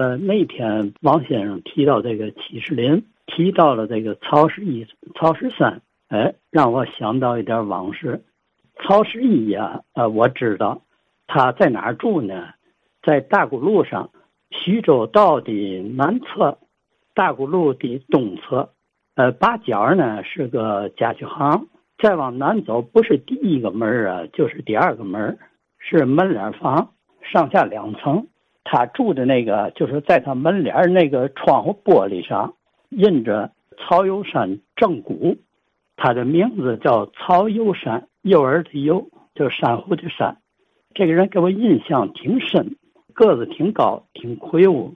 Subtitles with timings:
[0.00, 8.24] 呃，那天王先生提到这个七十林，提到了这个曹十一、曹十三，哎，让我想到一点往事。
[8.78, 10.80] 曹十一呀，呃，我知道
[11.26, 12.48] 他在哪儿住呢？
[13.02, 14.08] 在大沽路上，
[14.48, 16.56] 徐州道的南侧，
[17.12, 18.70] 大沽路的东侧，
[19.16, 21.66] 呃，八角呢是个家具行。
[21.98, 25.36] 再往南走，不是第一个门啊，就是第二个门，
[25.78, 28.28] 是门脸房，上下两层。
[28.64, 32.54] 他住的那个，就是在他门脸那个窗户玻璃上
[32.90, 35.38] 印着“曹有山正骨”，
[35.96, 40.36] 他的名字叫曹有山，幼儿的幼，就是珊瑚的珊。
[40.94, 42.76] 这个人给我印象挺深，
[43.14, 44.94] 个子挺高，挺魁梧。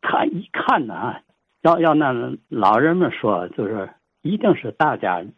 [0.00, 1.16] 他一看呢，
[1.62, 2.12] 要要那
[2.48, 3.90] 老人们说，就是
[4.22, 5.32] 一定是大家人。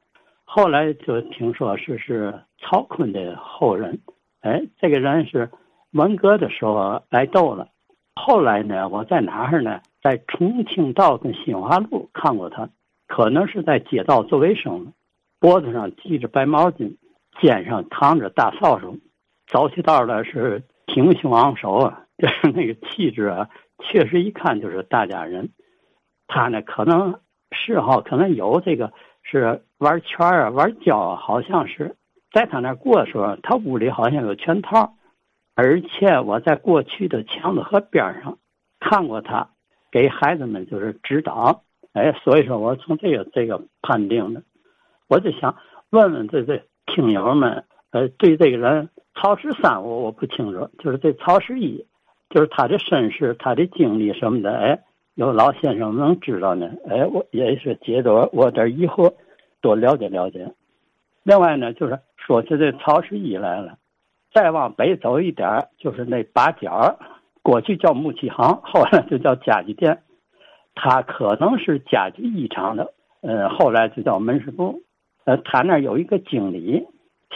[0.45, 3.99] 后来就听说是是曹锟的后人，
[4.41, 5.51] 哎，这个人是
[5.95, 7.69] 文革的时候挨斗了。
[8.15, 9.81] 后来呢，我在哪儿呢？
[10.03, 12.69] 在重庆道跟新华路看过他，
[13.09, 14.93] 可能是在街道做卫生，
[15.41, 16.97] 脖子上系着白毛巾，
[17.41, 19.01] 肩上扛着大扫帚，
[19.47, 25.51] 走起道来是挺胸昂首啊，就是那个气质啊，确实一看就是大家人。
[26.27, 28.93] 他呢，可能嗜好可能有这个。
[29.27, 31.97] 是玩圈啊，玩胶，好像是
[32.31, 34.97] 在他那过的时候，他屋里好像有全套。
[35.55, 38.39] 而且我在过去的墙子河边上
[38.81, 39.51] 看过他
[39.91, 44.43] 给孩子们就是指导，哎，所以说我从这个这个判定的，
[45.09, 45.57] 我就想
[45.91, 51.87] 问问这这听友们，呃，对这个人曹十三我我不清楚，就是这曹十一，
[52.31, 54.81] 就是他的身世、他的经历什么的，哎。
[55.17, 59.15] 有老先生能知道呢，哎，我也是接着我这疑惑
[59.61, 60.53] 多了解了解。
[61.23, 63.79] 另外呢，就是说起这曹十一来了，
[64.35, 66.99] 再往北走一点就是那八角，
[67.43, 70.01] 过去叫木器行，后来就叫家具店。
[70.75, 74.83] 他可能是家具一厂的，呃，后来就叫门市部。
[75.25, 76.85] 呃，他那有一个经理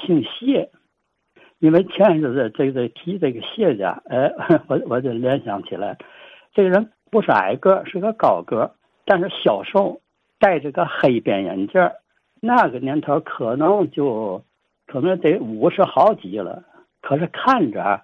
[0.04, 0.70] 姓谢，
[1.60, 4.30] 因为前日子这个提这个谢家，哎，
[4.66, 5.96] 我我就联想起来，
[6.52, 6.90] 这个人。
[7.10, 8.70] 不是矮个，是个高个，
[9.06, 10.02] 但是小瘦，
[10.38, 11.80] 戴着个黑边眼镜
[12.38, 14.44] 那个年头可能就，
[14.86, 16.62] 可能得五十好几了。
[17.08, 18.02] 可是看着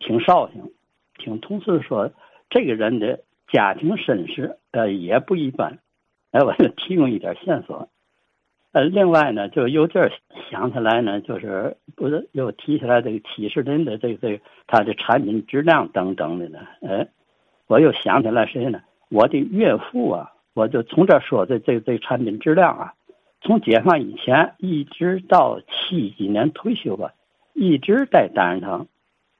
[0.00, 0.72] 挺绍兴，
[1.18, 2.10] 听同事说，
[2.48, 3.20] 这个人的
[3.52, 5.80] 家庭身世呃也不一般。
[6.30, 7.90] 哎，我就提供一点线索。
[8.72, 10.10] 呃，另外呢，就有点
[10.50, 16.60] 想起来呢，就是不是又提起来这个七十年的这个这个它的产品质量等等的呢？
[16.80, 17.06] 哎。
[17.66, 18.80] 我又想起来谁呢？
[19.10, 22.94] 我的岳父啊，我就从这说的这这产品质量啊，
[23.42, 27.12] 从解放以前一直到七几年退休吧，
[27.58, 28.86] 一直在大人堂。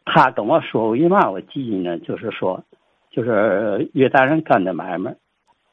[0.04, 2.64] 他跟我说过一嘛，我记呢，就是说，
[3.10, 5.14] 就是岳大人干的买卖。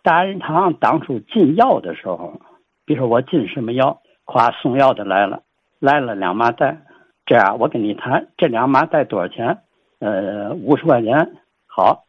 [0.03, 2.39] 大人堂当初进药的时候，
[2.85, 5.41] 比如说我进什么药，夸送药的来了，
[5.79, 6.78] 来了两麻袋，
[7.25, 9.57] 这样我跟你谈，这两麻袋多少钱？
[10.00, 11.35] 呃，五十块钱，
[11.66, 12.06] 好。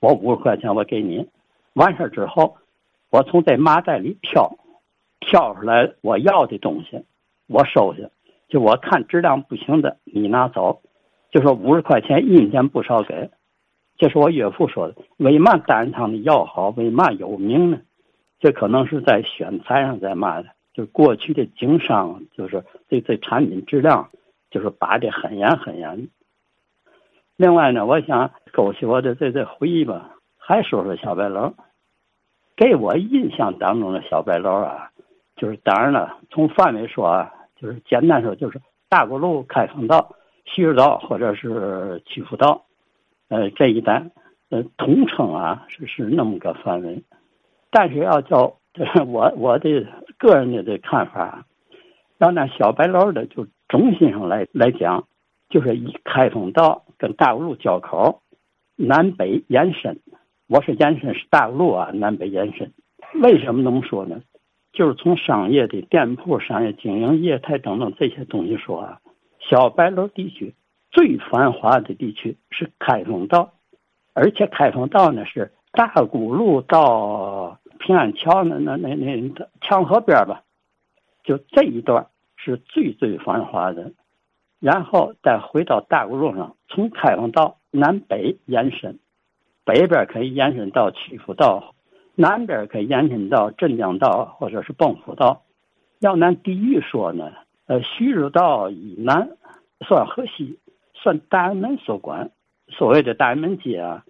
[0.00, 1.26] 我五十块钱，我给你。
[1.72, 2.56] 完事之后，
[3.10, 4.56] 我从这麻袋里挑，
[5.20, 7.02] 挑出来我要的东西，
[7.48, 8.02] 我收下。
[8.54, 10.80] 就我看质量不行的，你拿走。
[11.32, 13.28] 就说五十块钱一分钱不少给。
[13.96, 14.94] 这是我岳父说的。
[15.16, 16.68] 为嘛单汤的药好？
[16.68, 17.80] 为嘛有名呢？
[18.38, 20.50] 这可能是在选材上在嘛的。
[20.72, 24.08] 就过去的经商，就是对这产品质量，
[24.52, 26.06] 就是把的很严很严。
[27.36, 31.52] 另外呢，我想勾起我的这这回忆吧，还说说小白楼。
[32.54, 34.92] 给我印象当中的小白楼啊，
[35.34, 37.32] 就是当然了，从范围说啊，
[37.64, 38.60] 就是简单说，就是
[38.90, 40.14] 大沽路、开封道、
[40.44, 42.66] 西直道或者是曲阜道，
[43.28, 44.10] 呃这一带，
[44.50, 47.02] 呃统称啊是是那么个范围。
[47.70, 48.58] 但是要叫
[49.06, 49.86] 我我的
[50.18, 51.46] 个人的这看法，
[52.18, 55.08] 要拿小白楼的就中心上来来讲，
[55.48, 56.84] 就是以开封道。
[56.98, 58.20] 跟大沽路交口，
[58.76, 59.98] 南北延伸。
[60.48, 62.70] 我是延伸是大沽路啊，南北延伸。
[63.22, 64.20] 为什么这么说呢？
[64.74, 69.00] 就是从商业的店铺、商业经营业态等等这些东西说啊，
[69.38, 70.52] 小白楼地区
[70.90, 73.54] 最繁华的地区是开封道，
[74.12, 80.42] 而且开封道呢是大沽路到平安桥那那那那桥河边吧，
[81.22, 83.92] 就这一段是最最繁华的。
[84.60, 88.98] 然后再回到大沽路上，从开封道南北延伸，
[89.64, 91.74] 北边可以延伸到曲阜道，
[92.16, 95.42] 南边可以延伸到镇江道或者是蚌埠道。
[96.00, 97.32] 要按地域说呢，
[97.66, 99.36] 呃，徐州道以南
[99.80, 100.58] 算河西，
[100.92, 102.30] 算大安门所管。
[102.68, 104.04] 所谓的大安门街啊，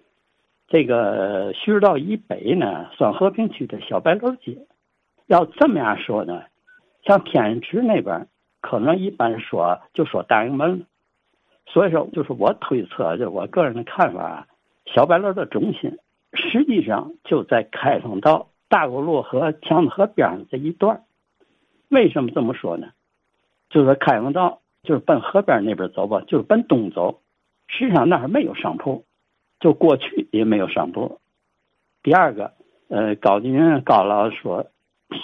[0.67, 4.57] 这个徐州道以北呢，算和平区的小白楼街。
[5.27, 6.43] 要这么样说呢，
[7.03, 8.27] 像天池那边，
[8.61, 10.85] 可能一般说就说大安门。
[11.67, 14.47] 所以说，就是我推测，就我个人的看法，
[14.85, 15.97] 小白楼的中心
[16.35, 21.03] 实际上就在开封道大沽路和强子河边上这一段。
[21.89, 22.87] 为什么这么说呢？
[23.69, 27.21] 就是开封道就是奔河边那边走吧，就是奔东走。
[27.67, 29.05] 实际上那儿没有商铺，
[29.59, 31.19] 就过去也没有商铺。
[32.03, 32.53] 第二个，
[32.89, 34.67] 呃，高金云高老说，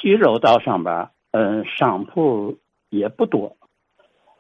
[0.01, 2.57] 徐州道上边，嗯，商铺
[2.89, 3.57] 也不多。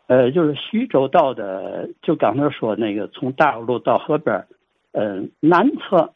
[0.07, 4.45] 呃，就是徐州道的，就刚才说那个从大沽路到河边，
[4.91, 6.13] 嗯，南侧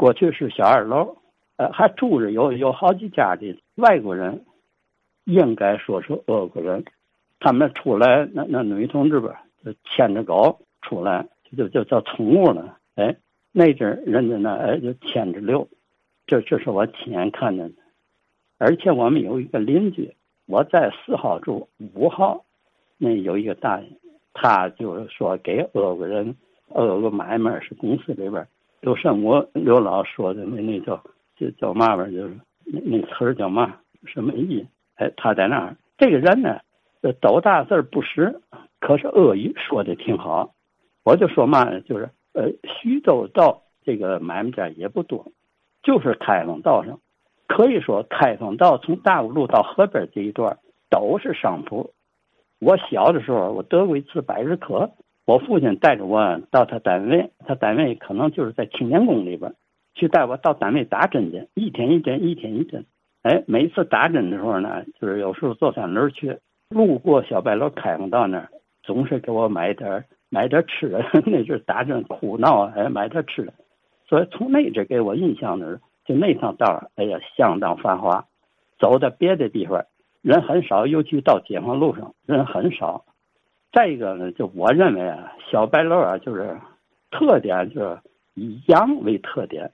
[0.00, 1.18] 过去是小二楼，
[1.56, 4.46] 呃，还住着有有好几家的外国人，
[5.24, 6.82] 应该说是俄国人。
[7.38, 10.58] 他们出来，那那女同志吧，就牵着狗。
[10.80, 13.14] 出来就就叫宠物了，哎，
[13.52, 15.68] 那阵人家呢，哎，就牵着遛，
[16.26, 17.82] 这这是我亲眼看见的。
[18.56, 20.14] 而且我们有一个邻居，
[20.46, 22.46] 我在四号住，五号
[22.96, 23.86] 那有一个大爷，
[24.32, 26.34] 他就是说给俄国人
[26.68, 28.48] 俄国买卖是公司里边
[28.80, 31.02] 刘胜国刘老说的那那叫
[31.36, 32.34] 就叫嘛玩意就是
[32.64, 34.66] 那那词儿叫嘛什么意？
[34.94, 36.60] 哎，他在那儿，这个人呢，
[37.20, 38.40] 都大字不识，
[38.80, 40.54] 可是俄语说的挺好。
[41.04, 42.50] 我就说嘛呢，就是呃，
[42.80, 45.26] 徐州道这个买卖家也不多，
[45.82, 46.98] 就是开封道上，
[47.48, 51.92] 可以说开封道从大沽路到河边这一段都是商铺。
[52.58, 54.90] 我小的时候，我得过一次百日咳，
[55.30, 59.54] 我父亲带着我到他单位，他单位可能就是在青年宫里边，
[59.94, 62.84] 去带我到单位打针去，一天一针，一天一针。
[63.22, 66.36] 哎，每次打针的时候呢，就是有时候坐三轮去，
[66.70, 68.48] 路过小白楼开放道那儿，
[68.82, 73.52] 总是给我买点买点吃的， 那阵打针哭闹，哎，买点吃的，
[74.08, 78.24] 所以从那阵给我印象呢，就那趟道哎呀，相当繁华。
[78.80, 79.84] 走到别的地方，
[80.22, 83.04] 人很少，尤其到解放路上，人很少。
[83.72, 86.58] 再一个呢，就我认为啊，小白楼啊，就是
[87.10, 87.98] 特点就是
[88.34, 89.72] 以洋为特点。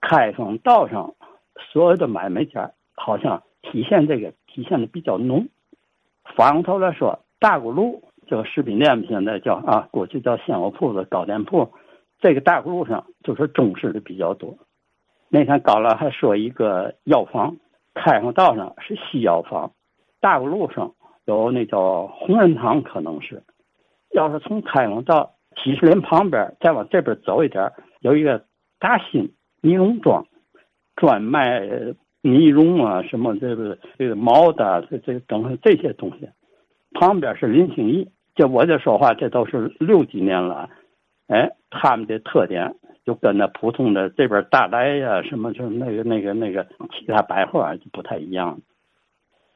[0.00, 1.14] 开封道上
[1.56, 5.46] 所有的买卖家，好像体现这个体现的比较浓。
[6.36, 8.02] 反过头来说，大沽路。
[8.28, 11.72] 这个食品店现在叫啊，过去叫鲜货铺子、糕点铺。
[12.20, 14.56] 这个大沽路上就是中式的比较多。
[15.28, 17.56] 那天高老还说一个药房，
[17.94, 19.72] 开封道上是西药房，
[20.20, 20.94] 大沽路上
[21.26, 23.42] 有那叫红仁堂，可能是。
[24.12, 28.44] 要是从开封到七十林旁边，再往这边走一点，有一个
[28.78, 30.26] 大新尼龙庄，
[30.96, 31.60] 专卖
[32.20, 36.28] 尼龙啊，什么这个这个毛的，这这等这些东西。
[36.94, 40.68] 旁边是林清义，这我这说话，这都是六几年了，
[41.28, 42.74] 哎，他们的特点
[43.06, 48.60] 就跟那普通的这边大来呀，什么就那个那个那个其他百货啊就不太一样。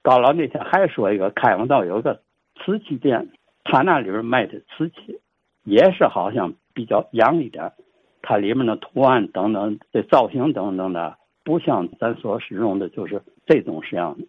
[0.07, 2.21] 高老那天还说一个开封道有个
[2.55, 3.29] 瓷器店，
[3.65, 5.19] 他那里边卖的瓷器
[5.65, 7.73] 也是好像比较洋一点，
[8.23, 14.25] 它里面的图案等等的造型等等的，不像咱所使用的就是这种式样的。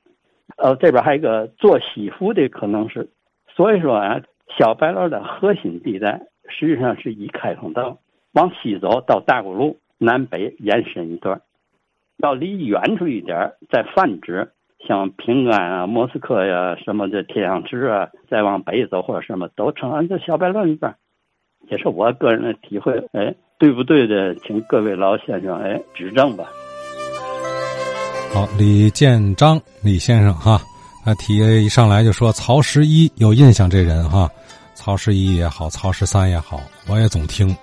[0.56, 3.08] 呃，这边还有一个做西服的，可能是，
[3.48, 4.20] 所以说啊，
[4.58, 8.00] 小白楼的核心地带实际上是以开封道
[8.32, 11.40] 往西走到大沽路南北延伸一段，
[12.18, 14.54] 要离远处一点再泛指，
[14.86, 20.94] 像平安啊、莫斯科呀、什么的天香池啊，再往北走或者什么都成俺这小白楼一边，
[21.70, 26.46] 也是我个人的体会，哎，对不对的，请各位老先生哎指正吧。
[28.34, 30.62] 好，李建章，李先生哈，
[31.04, 34.30] 他提一上来就说曹十一有印象这人哈，
[34.76, 37.56] 曹十一也好，曹十三也好，我也总听，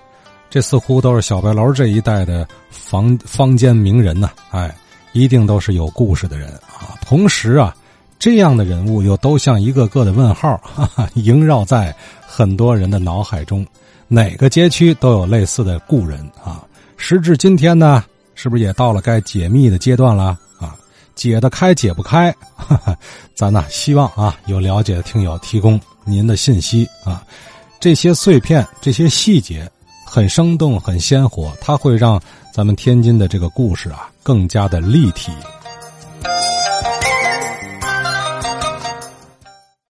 [0.49, 4.73] 这似乎都是小白楼这一代的房坊间名人呐，哎，
[5.13, 6.94] 一定都是有故事的人啊。
[7.05, 7.75] 同时啊，
[8.17, 11.95] 这样的人物又都像一个个的问号，哈哈，萦绕在
[12.25, 13.65] 很多人的脑海中，
[14.07, 16.63] 哪个街区都有类似的故人啊。
[16.97, 20.75] 时至今天呢，是不是也到了该解密的阶段了啊？
[21.13, 22.97] 解得开，解不开，哈 哈
[23.35, 27.23] 咱呢希望啊有了解的听友提供您的信息啊。
[27.79, 29.69] 这些碎片，这些细节，
[30.05, 32.19] 很生动，很鲜活，它会让
[32.51, 35.31] 咱们天津的这个故事啊更加的立体。